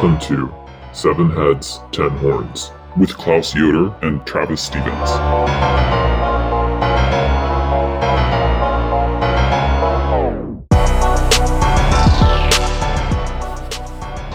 [0.00, 0.50] Welcome to
[0.94, 5.10] Seven Heads, Ten Horns with Klaus Yoder and Travis Stevens.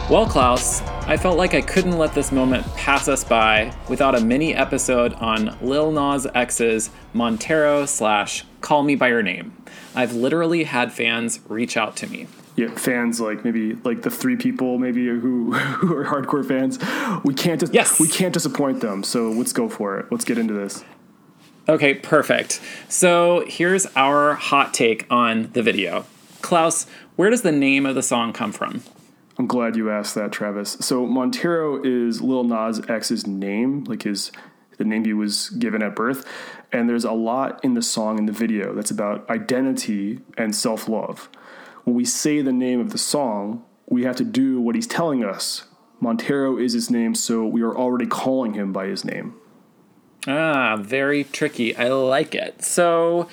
[0.08, 4.22] Well, Klaus, I felt like I couldn't let this moment pass us by without a
[4.22, 9.58] mini episode on Lil Nas X's Montero slash Call Me By Your Name.
[9.96, 12.28] I've literally had fans reach out to me.
[12.56, 16.80] Yeah, fans like maybe like the three people maybe who who are hardcore fans.
[17.24, 18.00] We can't dis- Yes.
[18.00, 19.04] we can't disappoint them.
[19.04, 20.06] So let's go for it.
[20.12, 20.84] Let's get into this.
[21.68, 22.62] Okay, perfect.
[22.88, 26.06] So here's our hot take on the video.
[26.42, 28.84] Klaus, where does the name of the song come from?
[29.38, 30.78] I'm glad you asked that, Travis.
[30.80, 34.32] So Montero is Lil Nas X's name, like his
[34.78, 36.26] the name he was given at birth,
[36.72, 41.30] and there's a lot in the song and the video that's about identity and self-love.
[41.86, 45.24] When we say the name of the song, we have to do what he's telling
[45.24, 45.66] us.
[46.00, 49.36] Montero is his name, so we are already calling him by his name.
[50.28, 51.76] Ah, very tricky.
[51.76, 52.64] I like it.
[52.64, 53.30] So,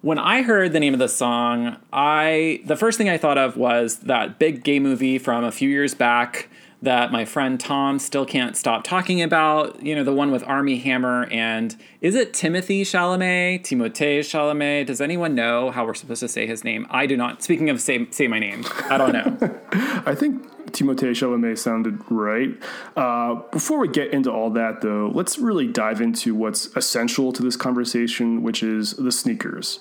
[0.00, 3.56] when I heard the name of the song, I the first thing I thought of
[3.58, 6.48] was that big gay movie from a few years back
[6.82, 9.82] that my friend Tom still can't stop talking about.
[9.82, 13.62] You know, the one with Armie Hammer and is it Timothy Chalamet?
[13.62, 14.86] Timothée Chalamet?
[14.86, 16.86] Does anyone know how we're supposed to say his name?
[16.90, 17.42] I do not.
[17.42, 19.60] Speaking of say say my name, I don't know.
[20.04, 22.50] I think Timothée Chalamet sounded right.
[22.96, 27.42] Uh, before we get into all that, though, let's really dive into what's essential to
[27.42, 29.80] this conversation, which is the sneakers.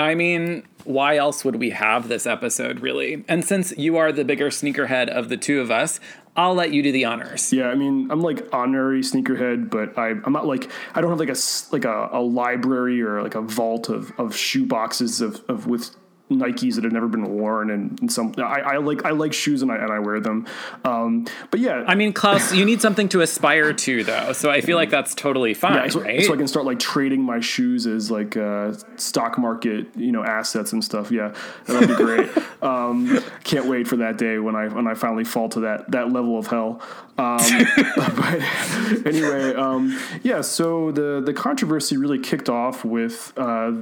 [0.00, 3.22] I mean, why else would we have this episode, really?
[3.28, 6.00] And since you are the bigger sneakerhead of the two of us,
[6.36, 7.52] I'll let you do the honors.
[7.52, 11.18] Yeah, I mean, I'm like honorary sneakerhead, but I, I'm not like I don't have
[11.18, 11.36] like a
[11.70, 15.94] like a, a library or like a vault of of shoe boxes of, of with
[16.30, 19.62] Nikes that have never been worn and, and some I, I like I like shoes
[19.62, 20.46] and I and I wear them.
[20.84, 24.32] Um, but yeah, I mean, Klaus, you need something to aspire to, though.
[24.32, 26.22] So I feel like that's totally fine, Yeah, so, right?
[26.22, 30.24] so I can start like trading my shoes as like uh, stock market, you know,
[30.24, 31.10] assets and stuff.
[31.10, 31.34] Yeah,
[31.66, 32.30] that'd be great.
[32.62, 36.12] um, can't wait for that day when I when I finally fall to that that
[36.12, 36.80] level of hell.
[37.18, 37.38] Um,
[37.96, 40.40] but anyway, um, yeah.
[40.40, 43.72] So the the controversy really kicked off with uh,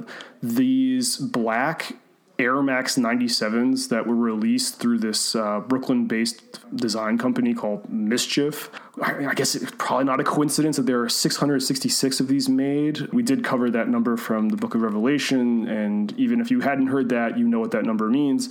[0.41, 1.93] these black
[2.39, 6.41] Air Max 97s that were released through this uh, Brooklyn based
[6.75, 8.69] design company called MSCHF.
[9.01, 13.01] I, I guess it's probably not a coincidence that there are 666 of these made.
[13.11, 16.87] We did cover that number from the book of Revelation, and even if you hadn't
[16.87, 18.49] heard that, you know what that number means.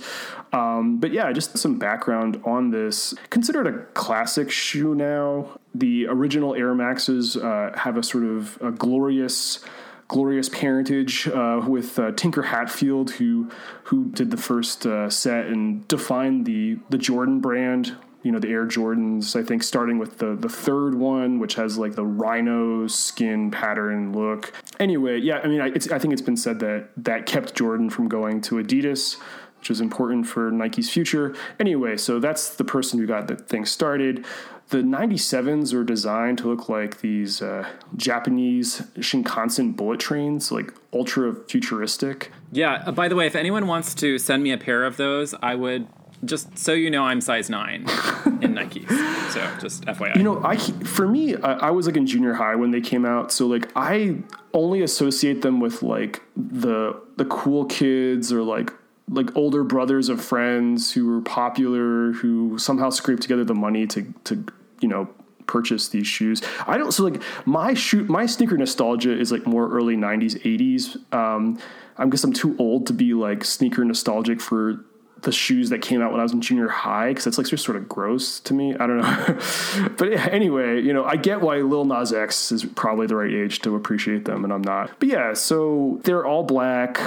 [0.53, 3.15] Um, but yeah, just some background on this.
[3.31, 5.59] Considered a classic shoe now.
[5.73, 9.59] The original Air Maxes uh, have a sort of a glorious
[10.09, 13.49] glorious parentage uh, with uh, Tinker Hatfield, who
[13.83, 17.95] who did the first uh, set and defined the the Jordan brand.
[18.21, 19.39] You know the Air Jordans.
[19.39, 24.11] I think starting with the the third one, which has like the rhino skin pattern
[24.11, 24.51] look.
[24.77, 28.09] Anyway, yeah, I mean, I, I think it's been said that that kept Jordan from
[28.09, 29.15] going to Adidas.
[29.59, 31.35] Which is important for Nike's future.
[31.59, 34.25] Anyway, so that's the person who got the thing started.
[34.69, 41.33] The 97s are designed to look like these uh, Japanese Shinkansen bullet trains, like ultra
[41.33, 42.31] futuristic.
[42.51, 45.33] yeah, uh, by the way, if anyone wants to send me a pair of those,
[45.41, 45.87] I would
[46.25, 47.81] just so you know I'm size nine
[48.41, 48.89] in Nikes.
[49.31, 50.15] So just FYI.
[50.15, 53.05] You know, I for me, I, I was like in junior high when they came
[53.05, 54.17] out, so like I
[54.53, 58.71] only associate them with like the the cool kids or like
[59.09, 64.13] like older brothers of friends who were popular, who somehow scraped together the money to
[64.25, 64.45] to
[64.81, 65.09] you know
[65.47, 66.41] purchase these shoes.
[66.67, 71.13] I don't so like my shoe my sneaker nostalgia is like more early 90s 80s.
[71.13, 71.59] Um
[71.97, 74.85] I guess I'm too old to be like sneaker nostalgic for
[75.23, 77.65] the shoes that came out when I was in junior high because it's like just
[77.65, 78.75] sort of gross to me.
[78.75, 79.89] I don't know.
[79.97, 83.59] but anyway, you know, I get why Lil Nas X is probably the right age
[83.61, 84.91] to appreciate them, and I'm not.
[84.99, 86.99] But yeah, so they're all black.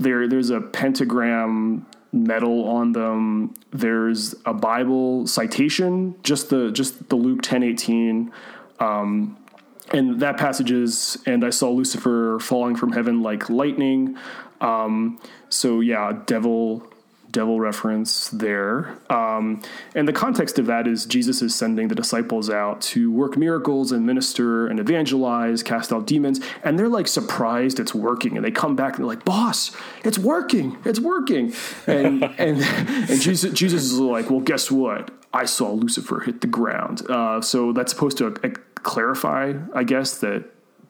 [0.00, 3.54] There, there's a pentagram medal on them.
[3.70, 8.32] There's a Bible citation, just the just the Luke ten eighteen.
[8.80, 9.36] Um,
[9.92, 14.16] and that passage is, and I saw Lucifer falling from heaven like lightning.
[14.60, 16.86] Um, so yeah, devil,
[17.30, 18.98] devil reference there.
[19.08, 19.62] Um,
[19.94, 23.92] and the context of that is Jesus is sending the disciples out to work miracles
[23.92, 28.50] and minister and evangelize, cast out demons, and they're like surprised it's working, and they
[28.50, 29.74] come back and they're like, "Boss,
[30.04, 31.52] it's working, it's working,"
[31.86, 35.10] and and and Jesus, Jesus is like, "Well, guess what?
[35.32, 38.50] I saw Lucifer hit the ground." Uh, so that's supposed to uh,
[38.82, 40.44] clarify, I guess, that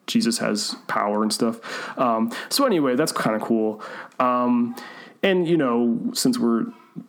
[0.07, 1.97] Jesus has power and stuff.
[1.97, 3.81] Um, so anyway, that's kind of cool.
[4.19, 4.75] Um,
[5.23, 6.65] and you know, since we're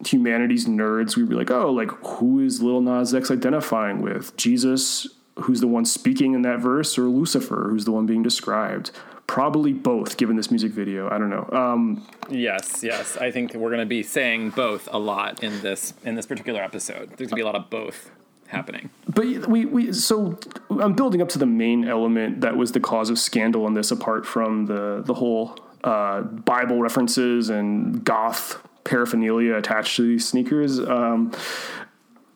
[0.07, 4.37] humanities nerds, we'd be like, oh, like who is Lil Nas X identifying with?
[4.37, 5.09] Jesus,
[5.41, 8.91] who's the one speaking in that verse, or Lucifer, who's the one being described?
[9.27, 11.09] Probably both, given this music video.
[11.09, 11.49] I don't know.
[11.53, 13.17] Um, yes, yes.
[13.17, 16.63] I think we're going to be saying both a lot in this in this particular
[16.63, 17.09] episode.
[17.17, 18.11] There's going to be a lot of both
[18.49, 18.91] happening.
[19.09, 20.39] But we, we so
[20.69, 23.91] I'm building up to the main element that was the cause of scandal in this,
[23.91, 30.79] apart from the the whole uh, Bible references and goth paraphernalia attached to these sneakers.
[30.79, 31.33] Um,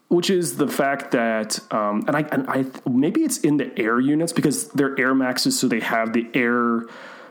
[0.09, 3.99] which is the fact that, um, and I, and I, maybe it's in the air
[3.99, 6.85] units because they're Air Maxes, so they have the air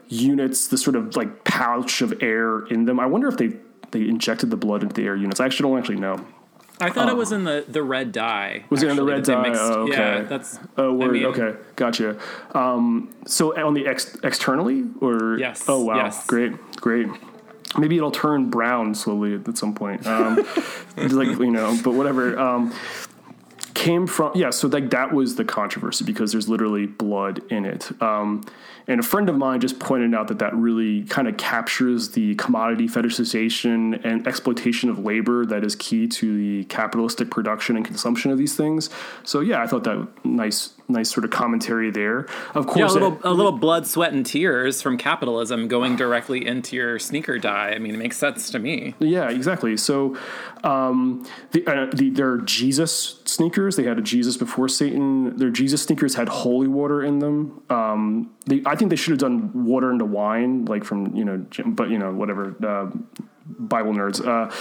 [0.10, 3.00] units, the sort of like pouch of air in them.
[3.00, 3.54] I wonder if they
[3.92, 5.40] they injected the blood into the air units.
[5.40, 6.26] I actually don't actually know.
[6.80, 8.66] I thought it was in the, the red dye.
[8.70, 9.42] Was it in the red dye?
[9.48, 9.92] mixed- Oh, okay.
[9.94, 10.60] Yeah, that's.
[10.78, 11.12] Oh, I word.
[11.14, 12.18] mean, okay, gotcha.
[12.54, 16.26] Um, so on the ex- externally, or Yes, Oh wow, yes.
[16.28, 17.08] great, great.
[17.78, 20.06] Maybe it'll turn brown slowly at some point.
[20.08, 20.46] Um,
[20.98, 22.38] like you know, but whatever.
[22.40, 22.74] Um,
[23.86, 27.92] came from yeah so like that was the controversy because there's literally blood in it.
[28.02, 28.44] Um,
[28.88, 32.36] and a friend of mine just pointed out that that really kind of captures the
[32.36, 38.32] commodity fetishization and exploitation of labor that is key to the capitalistic production and consumption
[38.32, 38.90] of these things.
[39.24, 42.94] So yeah i thought that nice nice sort of commentary there of course Yeah, a
[42.94, 47.40] little, it- a little blood, sweat, and tears from capitalism going directly into your sneaker
[47.40, 47.72] dye.
[47.72, 48.94] I mean, it makes sense to me.
[49.00, 49.78] Yeah, exactly.
[49.78, 50.16] So,
[50.64, 55.38] um, the, uh, the their Jesus sneakers, they had a Jesus before Satan.
[55.38, 57.62] Their Jesus sneakers had holy water in them.
[57.70, 61.46] Um, they, I think they should have done water into wine, like from you know,
[61.66, 62.56] but you know, whatever.
[62.64, 62.92] Uh,
[63.46, 64.26] Bible nerds.
[64.26, 64.52] Uh,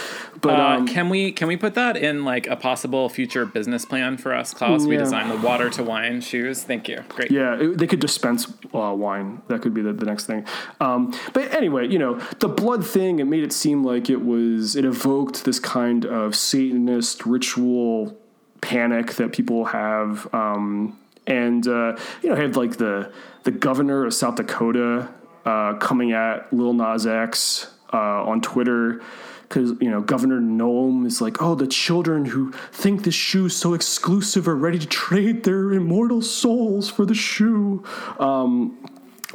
[0.41, 3.87] but Uh, um, can we can we put that in like a possible future business
[3.87, 4.85] plan for us, Klaus?
[4.85, 6.63] We design the water to wine shoes.
[6.63, 7.03] Thank you.
[7.09, 7.31] Great.
[7.31, 9.41] Yeah, it, they could dispense uh, wine.
[9.49, 10.45] That could be the, the next thing.
[10.81, 14.77] Um, but anyway, you know, the blood thing, it made it seem like it was,
[14.77, 18.19] it evoked this kind of Satanist ritual
[18.61, 20.33] panic that people have.
[20.35, 23.11] Um, and, uh, you know, had like the,
[23.45, 25.09] the governor of South Dakota
[25.47, 29.01] uh, coming at Lil Nas X uh, on Twitter
[29.49, 33.73] because you know Governor Noem is like, oh, the children who think this shoe's so
[33.75, 37.85] exclusive are ready to trade their immortal souls for the shoe,
[38.19, 38.77] um,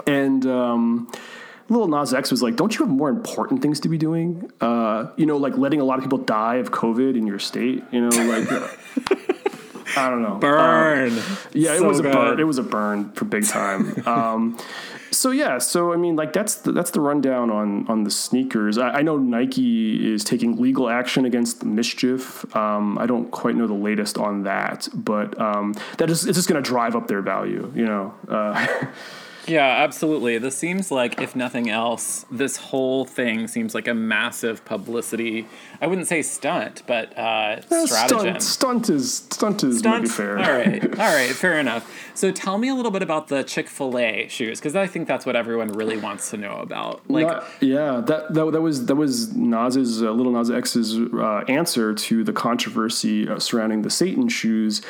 [0.06, 0.46] and.
[0.46, 1.12] Um,
[1.72, 4.50] Little Nas X was like, "Don't you have more important things to be doing?
[4.60, 7.84] Uh, you know, like letting a lot of people die of COVID in your state.
[7.92, 8.68] You know, like uh,
[9.96, 10.38] I don't know.
[10.42, 11.14] Burn.
[11.54, 12.14] Yeah, it So was a good.
[12.14, 12.40] burn.
[12.40, 14.02] It was a burn for big time.
[15.19, 18.77] So yeah, so I mean, like that's the, that's the rundown on on the sneakers.
[18.77, 22.56] I, I know Nike is taking legal action against MSCHF.
[22.56, 26.48] Um, I don't quite know the latest on that, but um, that is it's just
[26.48, 27.69] going to drive up their value.
[27.75, 28.66] You know, uh,
[29.50, 30.38] Yeah, absolutely.
[30.38, 35.48] This seems like, if nothing else, this whole thing seems like a massive publicity.
[35.81, 38.40] I wouldn't say stunt, but uh, stratagem.
[38.40, 40.12] stunt, stunt is stunt is maybe Stunt?
[40.12, 40.38] fair.
[40.38, 41.92] All right, all right, fair enough.
[42.13, 45.07] So tell me a little bit about the Chick Fil A shoes, because I think
[45.07, 47.02] that's what everyone really wants to know about.
[47.10, 51.44] Like, Not- yeah, that, that that was that was Nas's uh, little Nas X's uh,
[51.48, 54.81] answer to the controversy uh, surrounding the Satan shoes.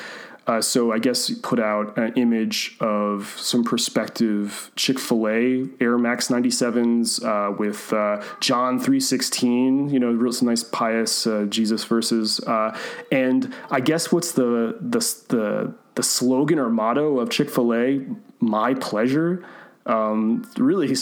[0.49, 5.99] Uh, so I guess put out an image of some prospective Chick Fil A Air
[5.99, 9.89] Max 97s uh, with uh, John 316.
[9.91, 12.39] You know, real some nice pious uh, Jesus verses.
[12.39, 12.75] Uh,
[13.11, 18.05] and I guess what's the the the the slogan or motto of Chick Fil A?
[18.39, 19.45] My pleasure
[19.89, 20.93] um, really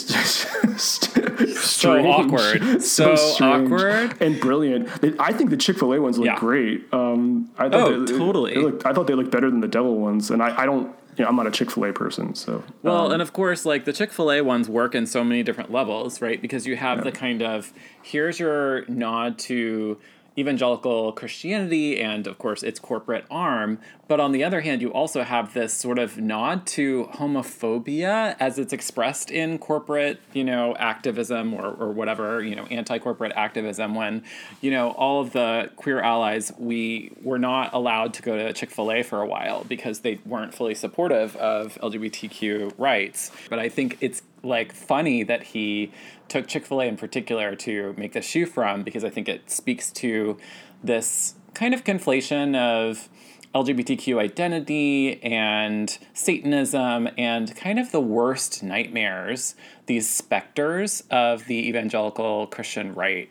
[0.78, 2.06] strange.
[2.06, 2.82] awkward.
[2.82, 4.20] So strange awkward.
[4.22, 4.88] and brilliant.
[5.20, 6.38] I think the Chick Fil A ones look Yeah.
[6.38, 6.86] great.
[6.92, 8.54] Um, I thought Oh, they, totally.
[8.54, 10.94] they looked- I thought they looked better than the Devil ones, and I, I don't.
[11.16, 13.66] You know, I'm not a Chick Fil A person, so Well, um, and of course,
[13.66, 16.40] like the Chick fil A ones work in so many different levels, right?
[16.40, 17.72] Because you have the kind of
[18.04, 19.98] here's your nod to
[20.38, 23.80] evangelical Christianity and, of course, its corporate arm.
[24.06, 28.58] But on the other hand, you also have this sort of nod to homophobia as
[28.58, 33.94] it's expressed in corporate, you know, activism or, or whatever, you know, anti corporate activism
[33.94, 34.22] when,
[34.60, 38.70] you know, all of the queer allies, we were not allowed to go to Chick
[38.70, 43.32] fil A for a while because they weren't fully supportive of LGBTQ rights.
[43.50, 45.92] But I think it's like funny that he
[46.28, 49.50] took Chick fil A in particular to make the shoe from because I think it
[49.50, 50.36] speaks to
[50.82, 53.08] this kind of conflation of
[53.54, 59.54] LGBTQ identity and Satanism and kind of the worst nightmares,
[59.86, 63.30] these specters of the evangelical Christian right.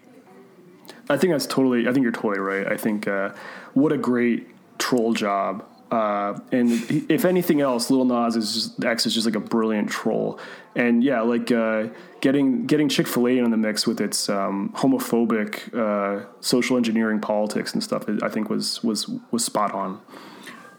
[1.09, 1.87] I think that's totally.
[1.87, 2.67] I think you're totally right.
[2.67, 3.29] I think uh,
[3.73, 4.47] what a great
[4.77, 6.69] troll job Uh, and
[7.09, 10.39] if anything else, Lil Nas is just, X is just like a brilliant troll.
[10.75, 11.87] And yeah, like uh,
[12.21, 17.19] getting getting Chick Fil A in the mix with its um, homophobic uh, social engineering
[17.21, 20.01] politics and stuff, I think was was was spot on.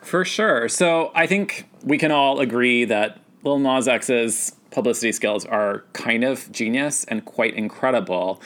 [0.02, 0.68] For sure.
[0.68, 6.24] So I think we can all agree that Lil Nas X's publicity skills are kind
[6.24, 8.40] of genius and quite incredible.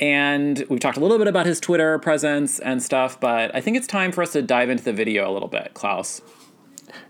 [0.00, 3.76] And we've talked a little bit about his Twitter presence and stuff, but I think
[3.76, 6.20] it's time for us to dive into the video a little bit, Klaus.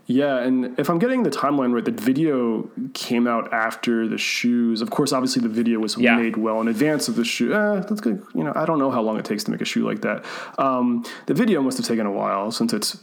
[0.07, 4.81] Yeah, and if I'm getting the timeline right, the video came out after the shoes.
[4.81, 6.15] Of course, obviously the video was Yeah.
[6.15, 7.53] made well in advance of the shoe.
[7.53, 8.21] Eh, that's good.
[8.33, 10.23] You know, I don't know how long it takes to make a shoe like that.
[10.57, 12.97] Um, the video must have taken a while since it's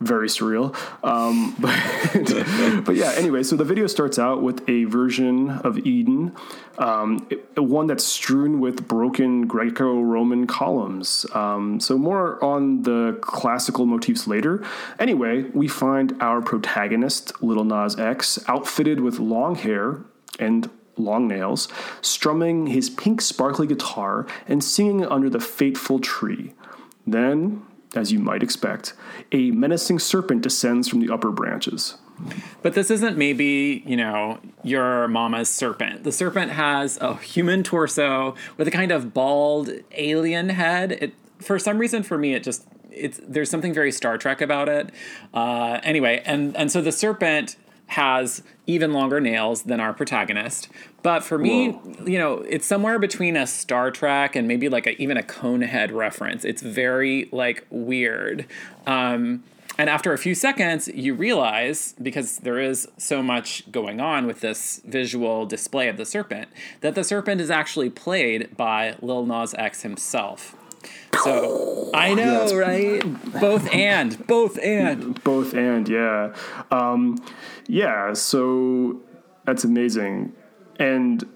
[0.00, 0.74] very surreal.
[1.04, 6.34] Um, but, but yeah, anyway, so the video starts out with a version of Eden,
[6.78, 11.26] um, it- one that's strewn with broken Greco Roman columns.
[11.34, 14.64] Um, so, more on the classical motifs later.
[14.98, 20.00] Anyway, we find our protagonist, Little Nas X, outfitted with long hair
[20.38, 21.68] and long nails,
[22.02, 26.52] strumming his pink sparkly guitar and singing under the fateful tree.
[27.06, 27.62] Then,
[27.96, 28.94] as you might expect,
[29.32, 31.96] a menacing serpent descends from the upper branches.
[32.62, 36.04] But this isn't maybe, you know, your mama's serpent.
[36.04, 40.92] The serpent has a human torso with a kind of bald alien head.
[40.92, 44.68] It, for some reason, for me, it just it's there's something very Star Trek about
[44.68, 44.90] it.
[45.34, 50.68] Uh, anyway, and and so the serpent has even longer nails than our protagonist.
[51.02, 55.00] But for me, you know, it's somewhere between a Star Trek and maybe like a,
[55.00, 56.44] even a Conehead reference.
[56.44, 58.46] It's very like weird.
[58.86, 59.44] Um,
[59.78, 64.40] and after a few seconds, you realize, because there is so much going on with
[64.40, 66.48] this visual display of the serpent,
[66.80, 70.56] that the serpent is actually played by Lil Nas X himself.
[71.22, 73.02] So I know, right?
[73.40, 75.22] Both and, both and.
[75.24, 76.34] Both and, yeah.
[76.70, 77.18] Um,
[77.66, 79.00] yeah, so
[79.44, 80.34] that's amazing.
[80.78, 81.26] And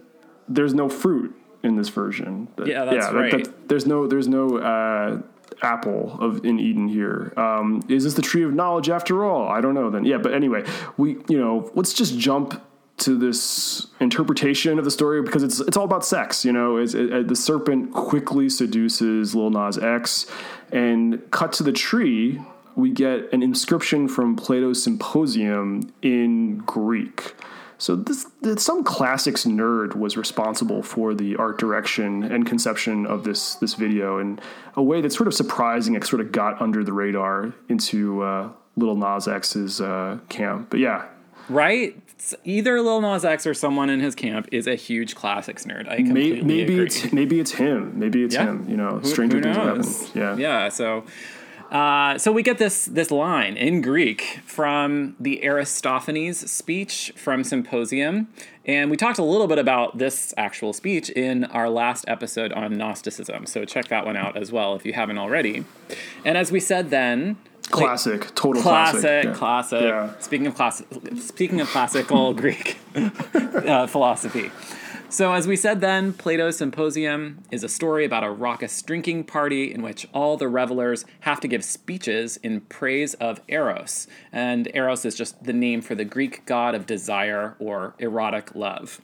[0.48, 2.48] there's no fruit in this version.
[2.64, 3.68] Yeah, that's right.
[3.68, 5.22] there's no there's no uh,
[5.62, 7.32] apple of in Eden here.
[7.36, 9.48] Um, is this the tree of knowledge after all?
[9.48, 10.04] I don't know then.
[10.04, 10.64] Yeah, but anyway,
[10.96, 12.62] we you know, let's just jump
[13.00, 16.44] to this interpretation of the story because it's it's all about sex.
[16.44, 20.26] You know, it's, it, the serpent quickly seduces Lil Nas X,
[20.72, 22.40] and cut to the tree,
[22.76, 27.34] we get an inscription from Plato's Symposium in Greek.
[27.78, 33.24] So this, this some classics nerd was responsible for the art direction and conception of
[33.24, 34.38] this this video in
[34.76, 35.94] a way that's sort of surprising.
[35.94, 40.68] It sort of got under the radar into uh, Little Nas X's uh, camp.
[40.68, 41.06] But yeah,
[41.50, 42.00] Right?
[42.44, 45.88] Either Lil Nas X or someone in his camp is a huge classics nerd.
[45.88, 46.86] I completely maybe agree.
[46.86, 47.98] it's maybe it's him.
[47.98, 48.44] Maybe it's Yeah.
[48.50, 48.66] him.
[48.68, 50.10] You know, Who- stranger who things knows?
[50.14, 50.36] Yeah.
[50.36, 50.68] Yeah.
[50.68, 51.04] So,
[51.70, 58.28] uh, so we get this this line in Greek from the Aristophanes speech from Symposium,
[58.66, 62.76] and we talked a little bit about this actual speech in our last episode on
[62.76, 63.46] Gnosticism.
[63.46, 65.64] So check that one out as well if you haven't already.
[66.24, 67.36] And as we said then.
[67.70, 69.24] Classic, total Classic, classic.
[69.24, 69.34] Yeah.
[69.34, 69.82] classic.
[69.82, 70.18] Yeah.
[70.18, 70.86] Speaking of classic,
[71.18, 74.50] speaking of classical Greek uh, philosophy.
[75.10, 79.74] So, as we said then, Plato's Symposium is a story about a raucous drinking party
[79.74, 84.06] in which all the revelers have to give speeches in praise of Eros.
[84.30, 89.00] And Eros is just the name for the Greek god of desire or erotic love.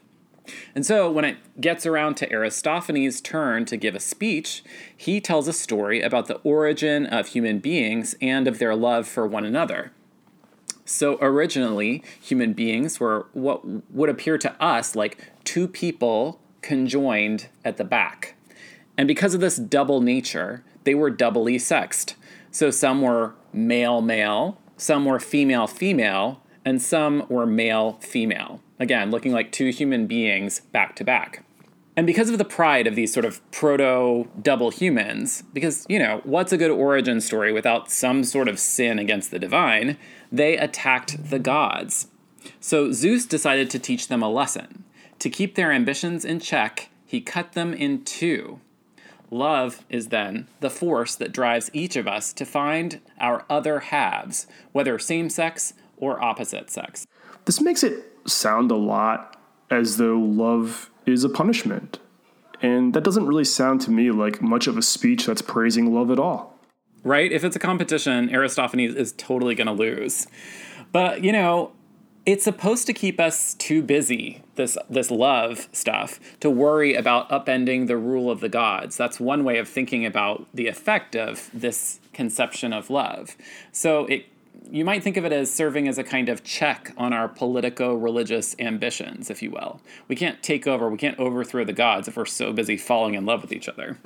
[0.75, 4.63] And so, when it gets around to Aristophanes' turn to give a speech,
[4.95, 9.27] he tells a story about the origin of human beings and of their love for
[9.27, 9.91] one another.
[10.85, 17.77] So, originally, human beings were what would appear to us like two people conjoined at
[17.77, 18.35] the back.
[18.97, 22.15] And because of this double nature, they were doubly sexed.
[22.51, 28.61] So, some were male male, some were female female, and some were male female.
[28.79, 31.43] Again, looking like two human beings back to back.
[31.95, 36.21] And because of the pride of these sort of proto double humans, because, you know,
[36.23, 39.97] what's a good origin story without some sort of sin against the divine?
[40.31, 42.07] They attacked the gods.
[42.59, 44.83] So Zeus decided to teach them a lesson.
[45.19, 48.59] To keep their ambitions in check, he cut them in two.
[49.31, 54.45] Love is then the force that drives each of us to find our other halves,
[54.71, 57.07] whether same sex or opposite sex.
[57.45, 59.35] This makes it sound a lot
[59.69, 61.99] as though love is a punishment.
[62.61, 66.09] And that doesn't really sound to me like much of a speech that's praising love
[66.11, 66.57] at all.
[67.03, 67.31] right?
[67.31, 70.27] If it's a competition, Aristophanes is totally going to lose.
[70.91, 71.71] But, you know,
[72.25, 77.87] it's supposed to keep us too busy, this this love stuff, to worry about upending
[77.87, 78.97] the rule of the gods.
[78.97, 83.37] That's one way of thinking about the effect of this conception of love.
[83.71, 84.25] So it
[84.71, 87.95] you might think of it as serving as a kind of check on our politico
[87.95, 89.81] religious ambitions, if you will.
[90.07, 93.25] We can't take over, we can't overthrow the gods if we're so busy falling in
[93.25, 93.97] love with each other.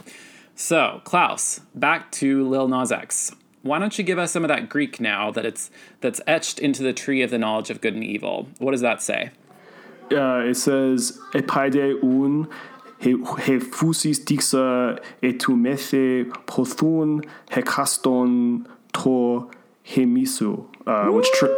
[0.55, 3.33] So, Klaus, back to Lil Nas X.
[3.63, 5.69] Why don't you give us some of that Greek now that it's
[6.01, 8.47] that's etched into the tree of the knowledge of good and evil?
[8.57, 9.29] What does that say?
[10.11, 12.49] Uh, it says epaide un
[12.99, 19.49] he fusis dixa etumethe pothun hekaston to
[19.87, 21.49] hemisu, uh, which tra-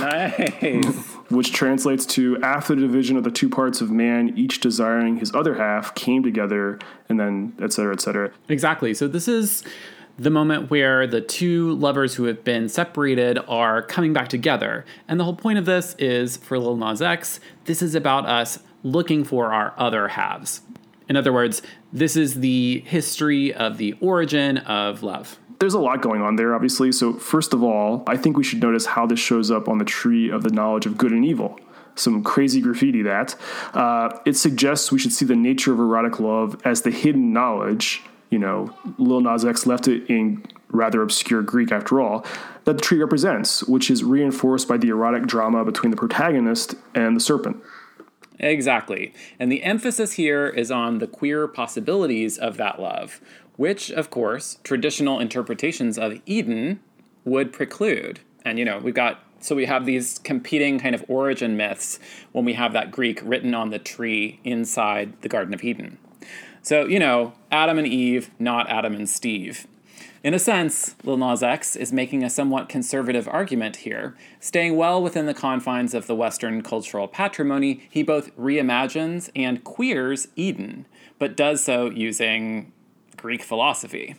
[0.00, 1.14] Nice.
[1.30, 5.34] which translates to after the division of the two parts of man, each desiring his
[5.34, 6.78] other half, came together,
[7.08, 8.30] and then et cetera, et cetera.
[8.48, 8.94] Exactly.
[8.94, 9.64] So this is
[10.18, 14.84] the moment where the two lovers who have been separated are coming back together.
[15.08, 18.58] And the whole point of this is for Lil Nas X, this is about us
[18.82, 20.60] looking for our other halves.
[21.08, 25.38] In other words, this is the history of the origin of love.
[25.62, 26.90] There's a lot going on there, obviously.
[26.90, 29.84] So, first of all, I think we should notice how this shows up on the
[29.84, 31.56] tree of the knowledge of good and evil.
[31.94, 33.36] Some crazy graffiti that.
[33.72, 38.02] Uh, it suggests we should see the nature of erotic love as the hidden knowledge.
[38.28, 42.26] You know, Lil Nas X left it in rather obscure Greek after all,
[42.64, 47.14] that the tree represents, which is reinforced by the erotic drama between the protagonist and
[47.14, 47.62] the serpent.
[48.42, 49.14] Exactly.
[49.38, 53.20] And the emphasis here is on the queer possibilities of that love,
[53.56, 56.80] which, of course, traditional interpretations of Eden
[57.24, 58.20] would preclude.
[58.44, 61.98] And, you know, we've got, so we have these competing kind of origin myths
[62.32, 65.98] when we have that Greek written on the tree inside the Garden of Eden.
[66.62, 69.66] So, you know, Adam and Eve, not Adam and Steve.
[70.22, 74.16] In a sense, Lil Nas X is making a somewhat conservative argument here.
[74.38, 80.28] Staying well within the confines of the Western cultural patrimony, he both reimagines and queers
[80.36, 80.86] Eden,
[81.18, 82.72] but does so using
[83.22, 84.16] Greek philosophy.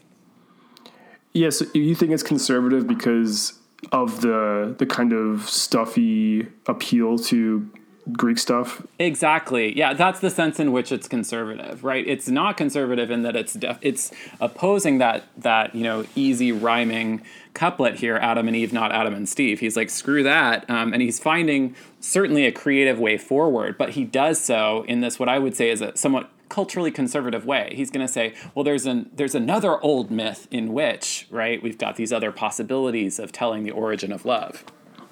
[1.34, 3.60] Yes, you think it's conservative because
[3.92, 7.70] of the the kind of stuffy appeal to
[8.12, 8.86] Greek stuff.
[9.00, 9.78] Exactly.
[9.78, 12.06] Yeah, that's the sense in which it's conservative, right?
[12.08, 17.22] It's not conservative in that it's def- it's opposing that that you know easy rhyming
[17.54, 19.60] couplet here, Adam and Eve, not Adam and Steve.
[19.60, 24.06] He's like screw that, um, and he's finding certainly a creative way forward, but he
[24.06, 27.74] does so in this what I would say is a somewhat culturally conservative way.
[27.76, 31.80] He's going to say, well, there's an there's another old myth in which right we've
[31.80, 34.64] got these other possibilities of telling the origin of love.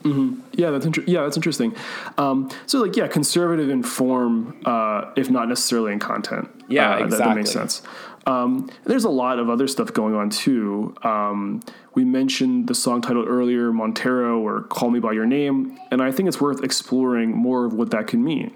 [0.04, 0.42] Mm-hmm.
[0.54, 1.76] Yeah, that's inter- yeah, that's interesting.
[2.20, 6.48] Um, so, like, yeah, conservative in form, uh, if not necessarily in content.
[6.70, 7.18] Yeah, uh, exactly.
[7.18, 7.82] That, that, makes sense.
[8.28, 10.96] Um, there's a lot of other stuff going on too.
[11.04, 11.62] Um,
[11.96, 16.12] we mentioned the song title earlier, Montero, or "Call Me by Your Name," and I
[16.12, 18.54] think it's worth exploring more of what that can mean.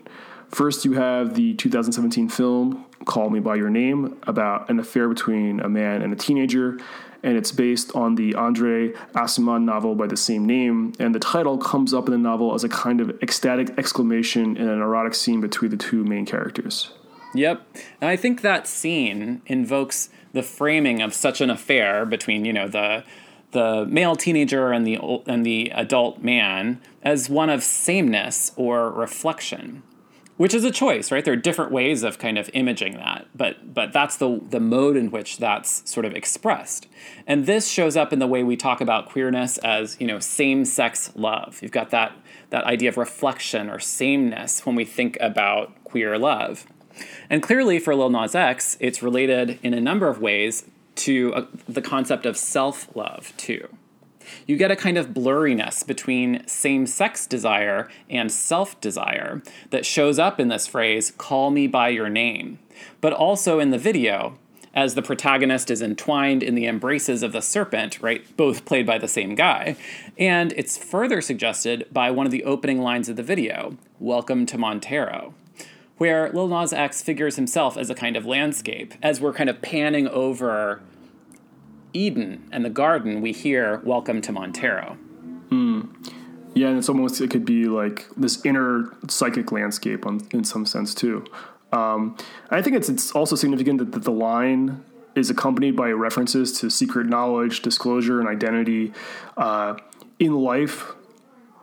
[0.56, 5.60] First, you have the 2017 film "Call Me by Your Name" about an affair between
[5.60, 6.78] a man and a teenager
[7.24, 10.94] and it's based on the Andre Aciman novel by the same name.
[10.98, 14.70] And the title comes up in the novel as a kind of ecstatic exclamation in
[14.70, 16.90] an erotic scene between the two main characters.
[17.34, 17.68] Yep.
[18.00, 22.70] And I think that scene invokes the framing of such an affair between, you know,
[22.70, 23.04] the
[23.52, 29.84] the male teenager and the and the adult man as one of sameness or reflection
[30.38, 31.24] which is a choice, right?
[31.24, 34.98] There are different ways of kind of imaging that, but but that's the the mode
[34.98, 36.88] in which that's sort of expressed.
[37.26, 41.12] And this shows up in the way we talk about queerness as, you know, same-sex
[41.16, 41.60] love.
[41.62, 42.14] You've got that
[42.50, 46.66] that idea of reflection or sameness when we think about queer love.
[47.30, 51.46] And clearly for Lil Nas X, it's related in a number of ways to uh,
[51.68, 53.68] the concept of self-love too
[54.46, 60.20] you get a kind of blurriness between same sex desire and self desire that shows
[60.20, 62.60] up in this phrase, call me by your name,
[63.02, 64.38] but also in the video.
[64.74, 68.26] As the protagonist is entwined in the embraces of the serpent, right?
[68.36, 69.78] Both played by the same guy.
[70.18, 74.58] And it's further suggested by one of the opening lines of the video Welcome to
[74.58, 75.34] Montero
[75.98, 79.62] where Lil Nas X figures himself as a kind of landscape, as we're kind of
[79.62, 80.82] panning over
[81.96, 84.98] Eden and the garden, we hear "Welcome to Montero."
[85.50, 85.90] Mm.
[86.54, 90.66] Yeah, and it's almost it could be like this inner psychic landscape on, in some
[90.66, 91.26] sense too.
[91.72, 92.18] Um,
[92.50, 94.84] I think it's it's also significant that, that the line
[95.16, 98.94] is accompanied by references to secret knowledge, disclosure, and identity.
[99.38, 99.76] Uh,
[100.20, 100.94] in life,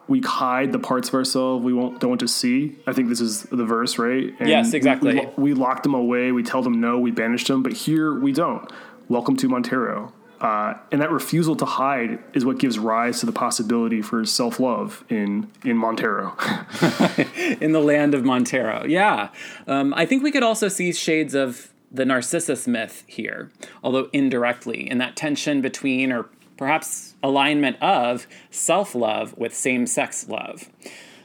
[0.09, 2.77] we hide the parts of ourselves we won't don't want to see.
[2.87, 4.35] I think this is the verse, right?
[4.41, 5.15] And yes, exactly.
[5.15, 6.33] We, we, we lock them away.
[6.33, 6.99] We tell them no.
[6.99, 7.63] We banish them.
[7.63, 8.71] But here we don't.
[9.09, 10.13] Welcome to Montero.
[10.43, 14.59] Uh, and that refusal to hide is what gives rise to the possibility for self
[14.59, 16.37] love in in Montero,
[17.61, 18.85] in the land of Montero.
[18.85, 19.29] Yeah,
[19.69, 23.53] um, I think we could also see shades of the Narcissus myth here,
[23.85, 30.29] although indirectly, in that tension between or perhaps alignment of self love with same sex
[30.29, 30.69] love.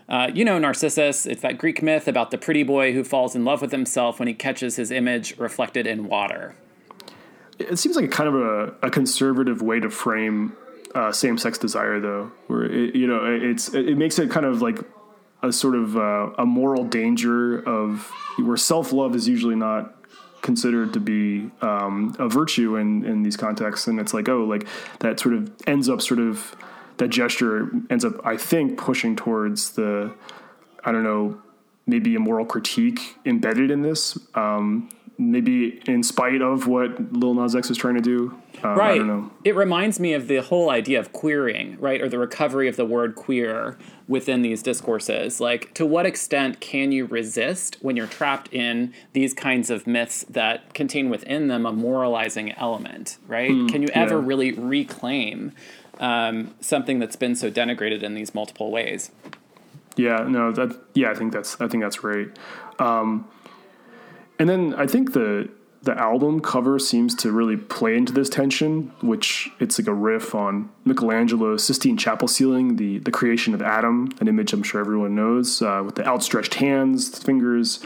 [0.07, 3.43] Uh, you know, Narcissus, it's that Greek myth about the pretty boy who falls in
[3.43, 6.55] love with himself when he catches his image reflected in water.
[7.59, 10.55] It seems like a kind of a, a conservative way to frame
[10.95, 14.79] uh, same-sex desire, though, where it, you know it's it makes it kind of like
[15.43, 19.93] a sort of uh, a moral danger of where self-love is usually not
[20.41, 24.67] considered to be um, a virtue in in these contexts, and it's like oh, like
[24.99, 26.55] that sort of ends up sort of
[26.97, 30.13] that gesture ends up, I think, pushing towards the
[30.83, 31.41] I don't know
[31.85, 34.17] maybe a moral critique embedded in this.
[34.35, 38.37] Um, maybe in spite of what Lil Nas X is trying to do.
[38.63, 39.29] Um, right.
[39.43, 42.85] It reminds me of the whole idea of queering, right, or the recovery of the
[42.85, 43.77] word queer
[44.07, 45.41] within these discourses.
[45.41, 50.23] Like, to what extent can you resist when you're trapped in these kinds of myths
[50.29, 53.51] that contain within them a moralizing element, right?
[53.51, 54.25] Mm, can you ever yeah.
[54.25, 55.51] really reclaim
[55.99, 59.11] um, something that's been so denigrated in these multiple ways?
[59.95, 62.27] Yeah, no, that yeah, I think that's I think that's right.
[62.79, 63.27] Um,
[64.39, 65.49] and then I think the
[65.83, 70.35] the album cover seems to really play into this tension, which it's like a riff
[70.35, 75.15] on Michelangelo's Sistine Chapel ceiling, the the creation of Adam, an image I'm sure everyone
[75.15, 77.79] knows, uh, with the outstretched hands, fingers.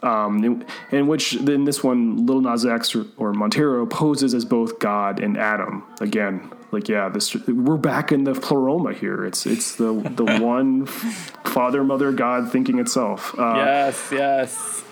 [0.00, 4.44] Um, in, in, which in this one, Lil Nas X or, or, Montero poses as
[4.44, 5.82] both God and Adam.
[6.00, 9.24] Again, like yeah, this we're back in the pleroma here.
[9.24, 13.36] It's it's the the one Father, Mother, God thinking itself.
[13.36, 14.84] Uh, yes, yes.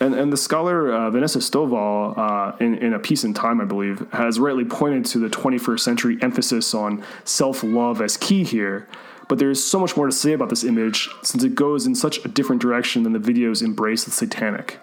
[0.00, 3.64] And, and the scholar uh, Vanessa Stovall, uh, in, in A Piece in Time, I
[3.64, 8.88] believe, has rightly pointed to the 21st century emphasis on self love as key here.
[9.28, 12.24] But there's so much more to say about this image since it goes in such
[12.24, 14.78] a different direction than the video's embrace the satanic.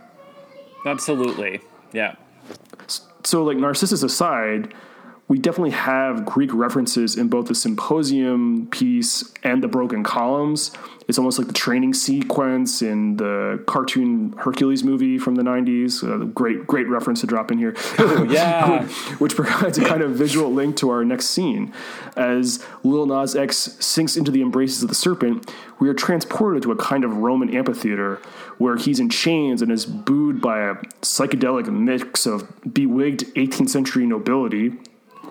[0.86, 1.62] Absolutely.
[1.94, 2.16] Yeah.
[3.24, 4.74] So, like, Narcissus aside,
[5.32, 10.72] we definitely have Greek references in both the symposium piece and the broken columns.
[11.08, 16.04] It's almost like the training sequence in the cartoon Hercules movie from the 90s.
[16.04, 17.78] Uh, great, great reference to drop in here.
[18.28, 18.84] yeah.
[19.20, 21.72] Which provides a kind of visual link to our next scene.
[22.18, 26.74] As Lil Nas X sinks into the embraces of the serpent, we are transported to
[26.74, 28.18] a kind of Roman amphitheater
[28.58, 34.06] where he's in chains and is booed by a psychedelic mix of bewigged 18th century
[34.06, 34.74] nobility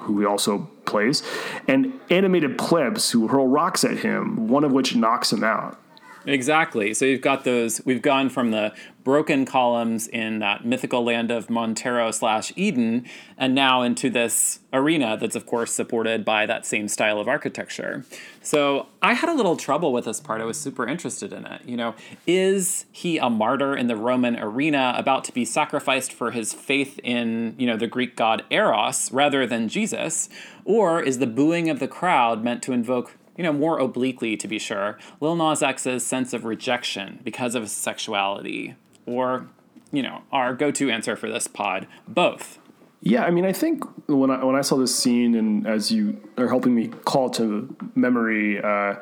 [0.01, 1.23] who he also plays,
[1.69, 5.79] and animated plebs who hurl rocks at him, one of which knocks him out.
[6.27, 6.93] Exactly.
[6.95, 7.81] So you've got those.
[7.85, 13.07] We've gone from the broken columns in that mythical land of Montero slash Eden,
[13.39, 18.05] and now into this arena that's, of course, supported by that same style of architecture.
[18.43, 20.43] So I had a little trouble with this part.
[20.43, 21.63] I was super interested in it.
[21.65, 21.95] You know,
[22.27, 27.01] is he a martyr in the Roman arena about to be sacrificed for his faith
[27.03, 30.29] in, you know, the Greek god Eros rather than Jesus?
[30.67, 34.46] Or is the booing of the crowd meant to invoke you know, more obliquely to
[34.46, 38.74] be sure, Lil Nas X's sense of rejection because of his sexuality,
[39.07, 39.48] or,
[39.90, 42.59] you know, our go-to answer for this pod, both.
[43.00, 46.20] Yeah, I mean, I think when I when I saw this scene, and as you
[46.37, 48.96] are helping me call to memory, uh,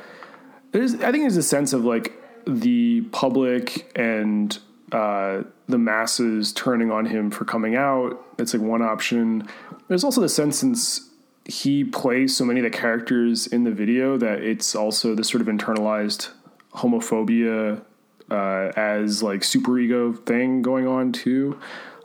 [0.72, 2.12] I think there's a sense of like
[2.46, 4.56] the public and
[4.92, 8.24] uh, the masses turning on him for coming out.
[8.38, 9.48] It's like one option.
[9.88, 11.07] There's also the sense since
[11.48, 15.40] he plays so many of the characters in the video that it's also this sort
[15.40, 16.28] of internalized
[16.74, 17.82] homophobia
[18.30, 21.58] uh, as like superego thing going on too.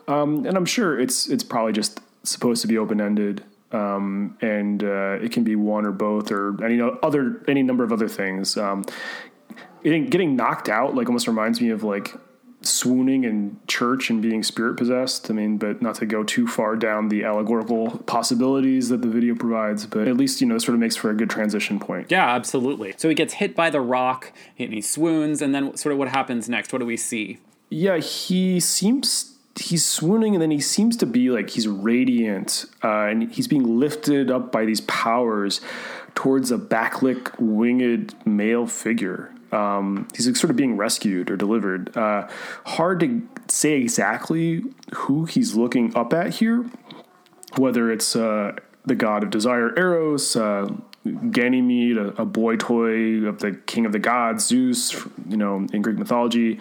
[0.07, 4.81] Um, and I'm sure it's it's probably just supposed to be open ended, um, and
[4.81, 8.57] uh, it can be one or both or any other any number of other things.
[8.57, 8.85] Um,
[9.83, 12.15] getting, getting knocked out like almost reminds me of like
[12.65, 15.29] swooning in church and being spirit possessed.
[15.29, 19.35] I mean, but not to go too far down the allegorical possibilities that the video
[19.35, 22.11] provides, but at least, you know, sort of makes for a good transition point.
[22.11, 22.93] Yeah, absolutely.
[22.97, 26.09] So he gets hit by the rock and he swoons, and then sort of what
[26.09, 26.73] happens next?
[26.73, 27.39] What do we see?
[27.69, 33.05] Yeah, he seems he's swooning and then he seems to be like he's radiant uh,
[33.05, 35.61] and he's being lifted up by these powers
[36.15, 41.95] towards a backlit winged male figure um, he's sort of being rescued or delivered.
[41.95, 42.27] Uh,
[42.65, 44.63] hard to say exactly
[44.93, 46.65] who he's looking up at here,
[47.57, 48.53] whether it's uh,
[48.85, 50.67] the god of desire, Eros, uh,
[51.29, 54.93] Ganymede, a, a, boy toy of the king of the gods, Zeus,
[55.27, 56.59] you know, in Greek mythology,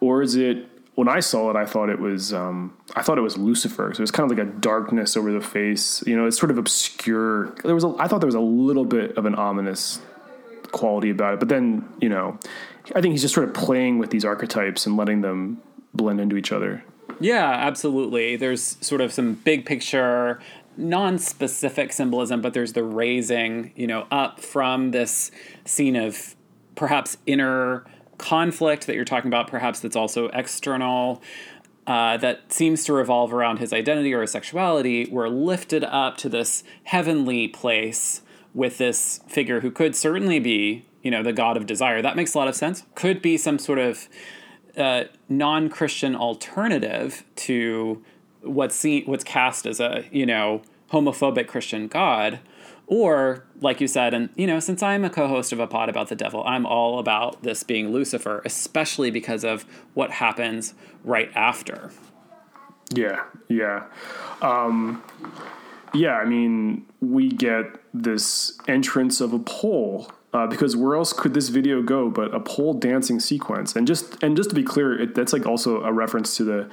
[0.00, 0.68] or is it?
[0.94, 3.90] When I saw it, I thought it was um, I thought it was Lucifer.
[3.92, 6.04] So it was kind of like a darkness over the face.
[6.06, 7.52] You know, it's sort of obscure.
[7.64, 10.00] There was a, I thought there was a little bit of an ominous
[10.74, 11.40] quality about it.
[11.40, 12.38] But then, you know,
[12.94, 15.62] I think he's just sort of playing with these archetypes and letting them
[15.94, 16.84] blend into each other.
[17.20, 18.36] Yeah, absolutely.
[18.36, 20.40] There's sort of some big picture
[20.76, 25.30] non-specific symbolism, but there's the raising, you know, up from this
[25.64, 26.34] scene of
[26.74, 27.84] perhaps inner
[28.18, 31.22] conflict that you're talking about, perhaps that's also external.
[31.86, 36.30] Uh, that seems to revolve around his identity or his sexuality, we're lifted up to
[36.30, 38.22] this heavenly place
[38.54, 42.00] with this figure who could certainly be, you know, the god of desire.
[42.00, 42.84] That makes a lot of sense.
[42.94, 44.08] Could be some sort of
[44.76, 48.02] uh, non-Christian alternative to
[48.42, 50.62] what's seen, what's cast as a you know
[50.92, 52.40] homophobic Christian god,
[52.86, 56.08] or like you said, and you know, since I'm a co-host of a pod about
[56.08, 59.64] the devil, I'm all about this being Lucifer, especially because of
[59.94, 61.90] what happens right after.
[62.92, 63.84] Yeah, yeah.
[64.42, 65.02] Um,
[65.94, 71.32] yeah, I mean, we get this entrance of a pole uh, because where else could
[71.32, 73.76] this video go but a pole dancing sequence?
[73.76, 76.70] And just and just to be clear, it, that's like also a reference to the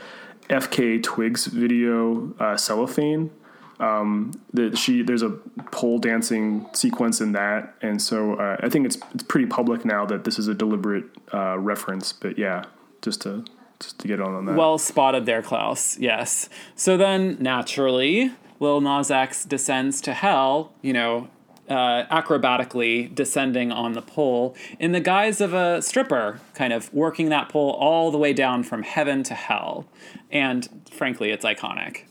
[0.49, 3.31] FKA Twigs video uh, cellophane.
[3.79, 5.31] Um, that she there's a
[5.71, 10.05] pole dancing sequence in that, and so uh, I think it's it's pretty public now
[10.05, 12.13] that this is a deliberate uh, reference.
[12.13, 12.65] But yeah,
[13.01, 13.43] just to
[13.79, 14.55] just to get on on that.
[14.55, 15.97] Well spotted there, Klaus.
[15.97, 16.47] Yes.
[16.75, 18.31] So then naturally,
[18.61, 20.71] Lil Nas X descends to hell.
[20.81, 21.29] You know,
[21.67, 27.29] uh, acrobatically descending on the pole in the guise of a stripper, kind of working
[27.29, 29.85] that pole all the way down from heaven to hell.
[30.31, 32.03] And frankly, it's iconic.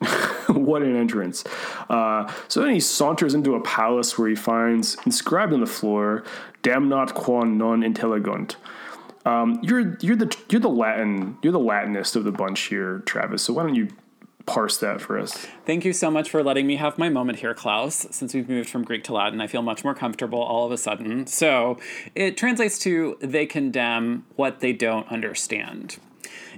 [0.48, 1.44] what an entrance.
[1.88, 6.22] Uh, so then he saunters into a palace where he finds inscribed on the floor,
[6.62, 8.56] Damnat quam non intellegunt.
[9.24, 13.42] Um, you're you're the you're the Latin you're the Latinist of the bunch here, Travis.
[13.42, 13.88] So why don't you
[14.48, 15.46] parse that for us?
[15.66, 18.06] Thank you so much for letting me have my moment here, Klaus.
[18.10, 20.78] Since we've moved from Greek to Latin, I feel much more comfortable all of a
[20.78, 21.26] sudden.
[21.26, 21.78] So
[22.14, 25.98] it translates to they condemn what they don't understand.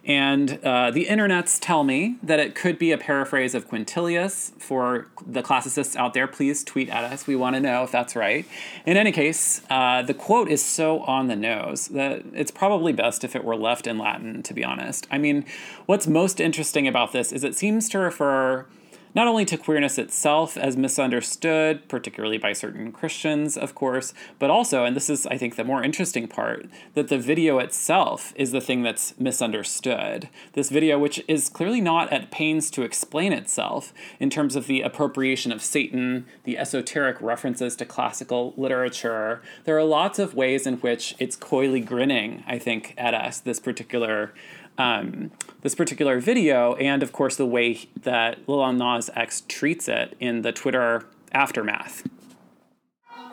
[0.05, 4.53] And uh, the internets tell me that it could be a paraphrase of Quintilius.
[4.61, 7.27] For the classicists out there, please tweet at us.
[7.27, 8.47] We want to know if that's right.
[8.87, 13.25] In any case, uh, the quote is so on the nose that it's probably best
[13.25, 15.07] if it were left in Latin, to be honest.
[15.11, 15.45] I mean,
[15.87, 18.67] what's most interesting about this is it seems to refer
[19.14, 24.85] not only to queerness itself as misunderstood, particularly by certain Christians, of course, but also,
[24.85, 28.61] and this is, I think, the more interesting part, that the video itself is the
[28.61, 30.29] thing that's misunderstood.
[30.53, 34.83] This video, which is clearly not at pains to explain itself in terms of the
[34.83, 40.75] appropriation of Satan, the esoteric references to classical literature, there are lots of ways in
[40.77, 44.33] which it's coyly grinning, I think, at us, this particular
[44.81, 45.31] um,
[45.62, 50.43] this particular video, and of course the way that Lil Nas X treats it in
[50.43, 52.09] the Twitter aftermath.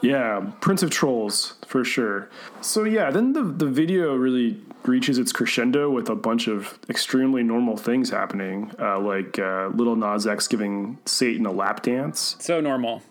[0.02, 2.30] Yeah, Prince of Trolls for sure.
[2.62, 7.44] So yeah, then the the video really reaches its crescendo with a bunch of extremely
[7.44, 12.36] normal things happening, uh, like uh, Little Nas X giving Satan a lap dance.
[12.40, 13.02] So normal.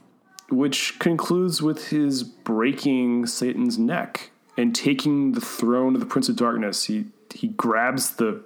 [0.49, 6.37] Which concludes with his breaking Satan's neck and taking the throne of the Prince of
[6.37, 6.85] Darkness.
[6.85, 8.43] He he grabs the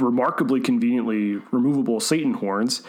[0.00, 2.82] remarkably conveniently removable Satan horns,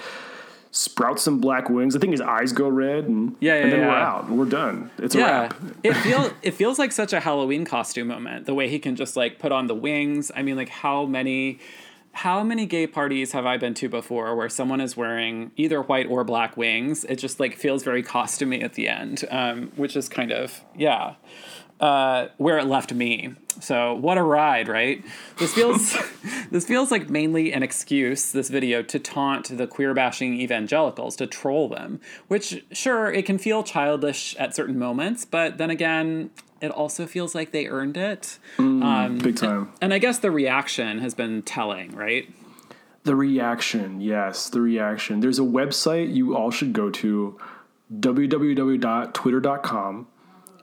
[0.71, 1.95] sprouts some black wings.
[1.95, 3.87] I think his eyes go red, and yeah, yeah and then yeah.
[3.87, 4.29] we're out.
[4.29, 4.89] We're done.
[4.97, 5.27] It's yeah.
[5.27, 5.55] a wrap.
[5.83, 8.45] it feels it feels like such a Halloween costume moment.
[8.45, 10.31] The way he can just like put on the wings.
[10.35, 11.59] I mean, like how many.
[12.13, 16.07] How many gay parties have I been to before where someone is wearing either white
[16.07, 17.05] or black wings?
[17.05, 21.15] It just like feels very costumey at the end, um, which is kind of yeah
[21.81, 23.33] uh, where it left me.
[23.59, 25.03] So what a ride, right?
[25.37, 25.97] This feels
[26.51, 31.27] this feels like mainly an excuse, this video, to taunt the queer bashing evangelicals, to
[31.27, 31.99] troll them.
[32.27, 36.29] Which sure, it can feel childish at certain moments, but then again,
[36.61, 38.39] it also feels like they earned it.
[38.57, 39.59] Mm, um, big time.
[39.59, 42.29] And, and I guess the reaction has been telling, right?
[43.03, 45.21] The reaction, yes, the reaction.
[45.21, 47.39] There's a website you all should go to
[47.99, 50.07] www.twitter.com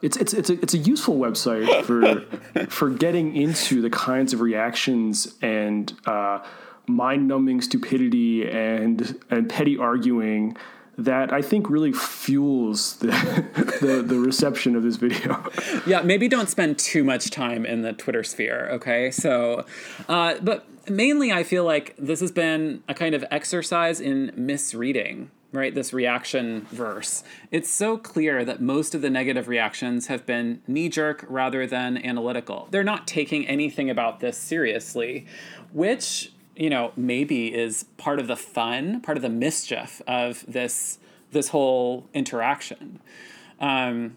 [0.02, 2.20] it's it's it's a, it's a useful website for
[2.68, 6.42] for getting into the kinds of reactions and uh,
[6.87, 10.56] mind-numbing stupidity and and petty arguing
[10.98, 13.06] that I think really fuels the,
[13.80, 15.48] the, the reception of this video.
[15.87, 18.68] Yeah, maybe don't spend too much time in the Twitter sphere.
[18.72, 19.64] Okay, so,
[20.08, 25.30] uh, but mainly I feel like this has been a kind of exercise in misreading
[25.52, 27.24] right this reaction verse.
[27.50, 31.96] It's so clear that most of the negative reactions have been knee jerk rather than
[31.96, 32.68] analytical.
[32.70, 35.26] They're not taking anything about this seriously
[35.72, 40.98] which you know maybe is part of the fun part of the mischief of this
[41.30, 43.00] this whole interaction.
[43.61, 44.16] Um,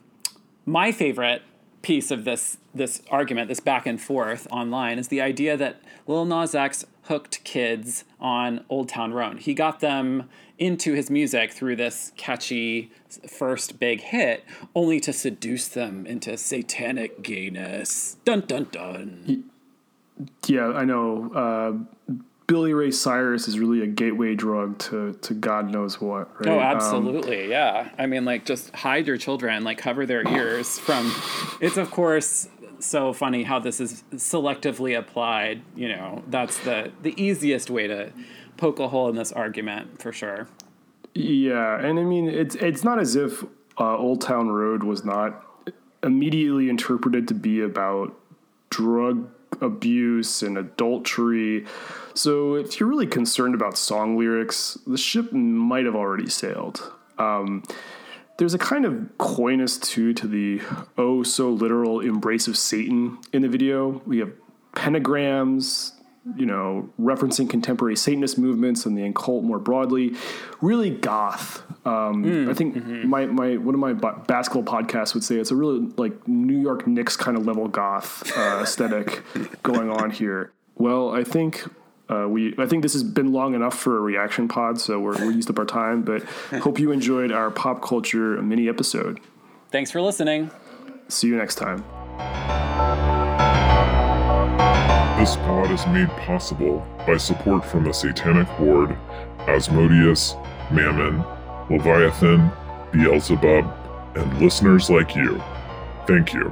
[0.66, 1.42] my favorite
[1.82, 6.26] piece of this this argument, this back and forth online, is the idea that Lil
[6.26, 9.40] Nas X hooked kids on Old Town Road.
[9.40, 12.92] He got them into his music through this catchy
[13.28, 18.18] first big hit, only to seduce them into satanic gayness.
[18.26, 19.46] Dun dun dun.
[20.48, 21.32] Yeah, I know.
[21.34, 22.14] Uh,
[22.46, 26.30] Billy Ray Cyrus is really a gateway drug to to God knows what.
[26.40, 26.50] Right?
[26.50, 27.46] Oh, absolutely.
[27.46, 27.90] Um, yeah.
[27.98, 31.12] I mean, like, just hide your children, like, cover their ears from.
[31.62, 32.50] It's of course
[32.82, 35.62] so funny how this is selectively applied.
[35.76, 38.12] You know, that's the the easiest way to
[38.58, 40.48] poke a hole in this argument for sure.
[41.14, 43.44] Yeah, and I mean, it's it's not as if
[43.80, 45.46] uh, Old Town Road was not
[46.04, 48.18] immediately interpreted to be about
[48.70, 51.66] drug abuse and adultery.
[52.14, 56.92] So, if you're really concerned about song lyrics, the ship might have already sailed.
[57.18, 57.64] Um,
[58.42, 60.60] there's a kind of coyness too to the
[60.98, 64.02] oh so literal embrace of Satan in the video.
[64.08, 64.32] We have
[64.74, 65.92] pentagrams,
[66.36, 70.16] you know, referencing contemporary Satanist movements and the occult more broadly.
[70.60, 71.62] Really goth.
[71.86, 73.08] Um, mm, I think mm-hmm.
[73.08, 76.88] my, my one of my basketball podcasts would say it's a really like New York
[76.88, 79.22] Knicks kind of level goth uh, aesthetic
[79.62, 80.52] going on here.
[80.78, 81.64] Well, I think
[82.12, 85.14] uh, we I think this has been long enough for a reaction pod, so we're,
[85.14, 86.02] we're used up our time.
[86.02, 86.24] But
[86.62, 89.20] hope you enjoyed our pop culture mini episode.
[89.72, 90.52] Thanks for listening.
[91.08, 91.84] See you next time.
[95.18, 98.98] This pod is made possible by support from the Satanic Horde,
[99.48, 100.36] Asmodeus,
[100.72, 101.24] Mammon,
[101.70, 102.52] Leviathan,
[102.92, 103.72] Beelzebub,
[104.16, 105.42] and listeners like you.
[106.08, 106.50] Thank you.